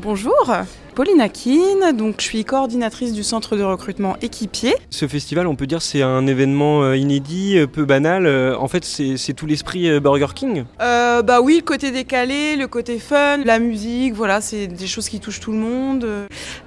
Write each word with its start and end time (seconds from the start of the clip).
Bonjour, 0.00 0.52
Pauline 0.94 1.20
Akin, 1.20 1.92
donc 1.92 2.16
je 2.18 2.24
suis 2.24 2.44
coordinatrice 2.44 3.12
du 3.12 3.24
centre 3.24 3.56
de 3.56 3.64
recrutement 3.64 4.16
équipier. 4.22 4.74
Ce 4.90 5.08
festival, 5.08 5.48
on 5.48 5.56
peut 5.56 5.66
dire, 5.66 5.82
c'est 5.82 6.02
un 6.02 6.26
événement 6.28 6.82
euh, 6.82 6.96
inédit, 6.96 7.58
euh, 7.58 7.66
peu 7.66 7.84
banal. 7.84 8.26
Euh, 8.26 8.56
en 8.56 8.68
fait, 8.68 8.84
c'est 8.84 9.32
tout 9.32 9.46
l'esprit 9.46 9.98
Burger 9.98 10.28
King. 10.34 10.64
Euh, 10.80 11.22
bah 11.22 11.40
oui, 11.40 11.56
le 11.56 11.62
côté 11.62 11.90
décalé, 11.90 12.54
le 12.54 12.68
côté 12.68 13.00
fun, 13.00 13.38
la 13.38 13.58
musique, 13.58 14.14
voilà, 14.14 14.40
c'est 14.40 14.68
des 14.68 14.86
choses 14.86 15.08
qui 15.08 15.18
touchent 15.18 15.40
tout 15.40 15.52
le 15.52 15.58
monde. 15.58 16.06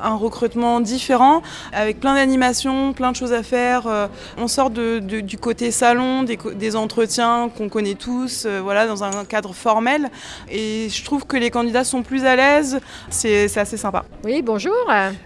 Un 0.02 0.16
recrutement 0.16 0.82
différent, 0.82 1.42
avec 1.72 2.02
plein 2.02 2.16
d'animations, 2.16 2.92
plein 2.92 3.12
de 3.12 3.16
choses 3.16 3.34
à 3.34 3.44
faire. 3.44 4.10
On 4.38 4.48
sort 4.50 4.72
de, 4.72 5.00
de, 5.00 5.22
du 5.22 5.38
côté 5.38 5.72
salon, 5.72 6.24
des, 6.24 6.38
des 6.56 6.76
entretiens 6.76 7.50
qu'on 7.58 7.70
connaît 7.70 7.96
tous, 7.96 8.46
voilà, 8.62 8.88
dans 8.88 9.06
un 9.06 9.24
cadre 9.24 9.54
formel. 9.54 10.10
Et 10.50 10.90
je 10.90 11.06
trouve 11.06 11.26
que 11.26 11.38
les 11.38 11.50
candidats 11.50 11.86
sont 11.86 12.04
plus 12.04 12.26
à 12.26 12.36
l'aise 12.36 12.80
c'est 13.22 13.60
assez 13.60 13.78
sympa. 13.78 14.06
Oui, 14.24 14.42
bonjour, 14.42 14.74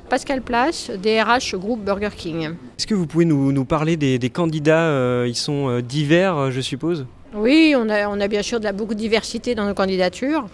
Pascal 0.09 0.41
Place, 0.41 0.91
DRH 0.91 1.55
Groupe 1.55 1.83
Burger 1.83 2.09
King. 2.15 2.49
Est-ce 2.77 2.87
que 2.87 2.93
vous 2.93 3.07
pouvez 3.07 3.25
nous, 3.25 3.51
nous 3.51 3.65
parler 3.65 3.95
des, 3.95 4.19
des 4.19 4.29
candidats 4.29 4.87
euh, 4.87 5.25
Ils 5.27 5.35
sont 5.35 5.69
euh, 5.69 5.81
divers, 5.81 6.51
je 6.51 6.61
suppose? 6.61 7.05
Oui, 7.33 7.73
on 7.77 7.89
a, 7.89 8.07
on 8.07 8.19
a, 8.21 8.27
bien 8.27 8.41
sûr 8.41 8.59
de 8.59 8.65
la, 8.65 8.71
beaucoup 8.71 8.93
de 8.93 8.99
diversité 8.99 9.55
dans 9.55 9.65
nos 9.65 9.73
candidatures. 9.73 10.45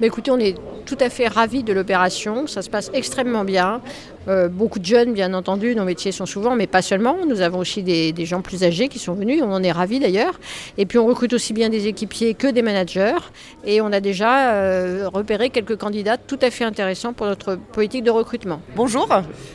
Mais 0.00 0.06
écoutez, 0.06 0.30
on 0.30 0.38
est 0.38 0.56
tout 0.86 0.98
à 1.00 1.10
fait 1.10 1.26
ravis 1.26 1.64
de 1.64 1.72
l'opération. 1.72 2.46
Ça 2.46 2.62
se 2.62 2.70
passe 2.70 2.90
extrêmement 2.94 3.44
bien. 3.44 3.80
Euh, 4.28 4.48
beaucoup 4.48 4.78
de 4.78 4.84
jeunes, 4.84 5.12
bien 5.12 5.32
entendu, 5.34 5.74
nos 5.74 5.84
métiers 5.84 6.12
sont 6.12 6.26
souvent, 6.26 6.54
mais 6.54 6.66
pas 6.66 6.82
seulement. 6.82 7.16
Nous 7.26 7.40
avons 7.40 7.58
aussi 7.58 7.82
des, 7.82 8.12
des, 8.12 8.26
gens 8.26 8.42
plus 8.42 8.64
âgés 8.64 8.88
qui 8.88 8.98
sont 8.98 9.14
venus, 9.14 9.42
on 9.42 9.52
en 9.52 9.62
est 9.62 9.72
ravis 9.72 10.00
d'ailleurs. 10.00 10.38
Et 10.76 10.86
puis 10.86 10.98
on 10.98 11.06
recrute 11.06 11.32
aussi 11.32 11.52
bien 11.52 11.68
des 11.68 11.86
équipiers 11.86 12.34
que 12.34 12.46
des 12.46 12.62
managers. 12.62 13.18
Et 13.64 13.80
on 13.80 13.92
a 13.92 14.00
déjà 14.00 14.52
euh, 14.52 15.08
repéré 15.12 15.50
quelques 15.50 15.76
candidats 15.76 16.16
tout 16.16 16.38
à 16.42 16.50
fait 16.50 16.64
intéressants 16.64 17.12
pour 17.12 17.26
notre 17.26 17.56
politique 17.56 18.04
de 18.04 18.10
recrutement. 18.10 18.60
Bonjour, 18.76 19.08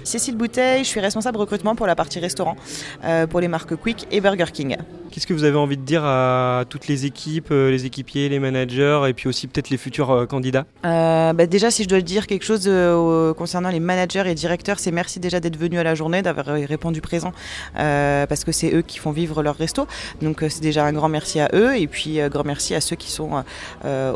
Cécile 0.04 0.38
Bouteille, 0.38 0.84
je 0.84 0.90
suis 0.90 1.00
responsable 1.00 1.38
recrutement 1.38 1.76
pour 1.76 1.88
la 1.88 1.96
partie 1.96 2.20
restaurant, 2.20 2.56
euh, 3.04 3.28
pour 3.28 3.40
les 3.40 3.48
marques 3.48 3.76
Quick 3.76 4.08
et 4.12 4.22
Burger 4.22 4.52
King. 4.52 4.78
Qu'est-ce 5.12 5.28
que 5.28 5.34
vous 5.36 5.44
avez 5.44 5.58
envie 5.58 5.78
de 5.78 5.84
dire 5.84 6.04
à 6.04 6.64
toutes 6.68 6.88
les 6.88 7.06
équipes, 7.06 7.52
les 7.52 7.86
équipiers, 7.86 8.30
les 8.30 8.40
managers 8.40 9.02
et 9.08 9.14
puis 9.14 9.30
aussi 9.30 9.46
peut-être 9.46 9.70
les 9.70 9.78
futurs 9.78 10.26
candidats? 10.28 10.66
Euh, 10.86 11.34
bah 11.34 11.46
Déjà, 11.46 11.70
si 11.70 11.84
je 11.84 11.90
dois 11.90 12.02
dire 12.02 12.26
quelque 12.26 12.46
chose 12.46 12.64
euh, 12.66 13.34
concernant 13.34 13.70
les 13.70 13.80
managers 13.80 14.24
et 14.26 14.34
directeurs, 14.34 14.63
c'est 14.78 14.92
merci 14.92 15.20
déjà 15.20 15.40
d'être 15.40 15.58
venus 15.58 15.80
à 15.80 15.84
la 15.84 15.96
journée, 15.96 16.22
d'avoir 16.22 16.46
répondu 16.46 17.02
présent 17.02 17.34
euh, 17.78 18.26
parce 18.26 18.44
que 18.44 18.52
c'est 18.52 18.74
eux 18.74 18.82
qui 18.82 19.00
font 19.00 19.12
vivre 19.12 19.44
leur 19.44 19.56
resto. 19.56 19.88
Donc 20.22 20.44
c'est 20.50 20.62
déjà 20.62 20.86
un 20.86 20.94
grand 20.94 21.10
merci 21.10 21.40
à 21.40 21.50
eux 21.54 21.76
et 21.78 21.88
puis 21.88 22.20
euh, 22.20 22.30
grand 22.30 22.46
merci 22.46 22.76
à 22.76 22.82
ceux 22.82 22.96
qui 22.96 23.12
sont 23.12 23.44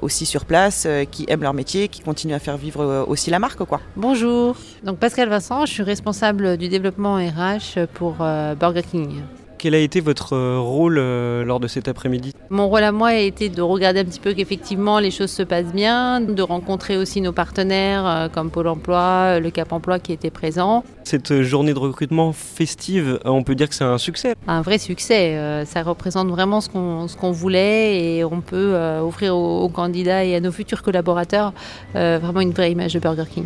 aussi 0.01 0.25
sur 0.25 0.45
place, 0.45 0.87
qui 1.11 1.25
aiment 1.27 1.43
leur 1.43 1.53
métier, 1.53 1.87
qui 1.87 2.01
continuent 2.01 2.33
à 2.33 2.39
faire 2.39 2.57
vivre 2.57 3.05
aussi 3.07 3.29
la 3.29 3.39
marque. 3.39 3.63
Quoi. 3.63 3.81
Bonjour, 3.95 4.55
donc 4.83 4.97
Pascal 4.97 5.29
Vincent, 5.29 5.65
je 5.65 5.73
suis 5.73 5.83
responsable 5.83 6.57
du 6.57 6.69
développement 6.69 7.15
RH 7.15 7.85
pour 7.93 8.15
Burger 8.59 8.83
King. 8.83 9.21
Quel 9.59 9.73
a 9.73 9.79
été 9.79 10.01
votre 10.01 10.33
euh, 10.33 10.59
rôle 10.59 10.97
euh, 10.99 11.43
lors 11.43 11.59
de 11.59 11.67
cet 11.67 11.87
après-midi? 11.87 12.31
Mon 12.51 12.69
rôle 12.69 12.83
à 12.83 12.91
moi 12.91 13.07
a 13.09 13.15
été 13.15 13.49
de 13.49 13.61
regarder 13.63 14.01
un 14.01 14.05
petit 14.05 14.19
peu 14.19 14.33
qu'effectivement 14.33 14.99
les 14.99 15.09
choses 15.09 15.31
se 15.31 15.41
passent 15.41 15.73
bien, 15.73 16.21
de 16.21 16.41
rencontrer 16.43 16.95
aussi 16.95 17.21
nos 17.21 17.31
partenaires 17.31 18.05
euh, 18.05 18.27
comme 18.29 18.51
Pôle 18.51 18.67
Emploi, 18.67 19.39
le 19.39 19.49
Cap 19.49 19.73
Emploi 19.73 19.97
qui 19.97 20.13
était 20.13 20.29
présent. 20.29 20.83
Cette 21.05 21.41
journée 21.41 21.73
de 21.73 21.79
recrutement 21.79 22.33
festive, 22.33 23.19
on 23.25 23.43
peut 23.43 23.55
dire 23.55 23.67
que 23.67 23.73
c'est 23.73 23.83
un 23.83 23.97
succès 23.97 24.35
Un 24.47 24.61
vrai 24.61 24.77
succès, 24.77 25.63
ça 25.65 25.81
représente 25.81 26.27
vraiment 26.27 26.61
ce 26.61 26.69
qu'on 26.69 27.07
qu 27.07 27.31
voulait 27.31 28.17
et 28.17 28.23
on 28.25 28.41
peut 28.41 28.75
offrir 29.01 29.35
aux, 29.35 29.63
aux, 29.63 29.69
candidats 29.69 30.23
et 30.23 30.35
à 30.35 30.39
nos 30.39 30.51
futurs 30.51 30.83
collaborateurs 30.83 31.53
vraiment 31.93 32.41
une 32.41 32.51
vraie 32.51 32.71
image 32.71 32.93
de 32.93 32.99
Burger 32.99 33.25
King. 33.29 33.45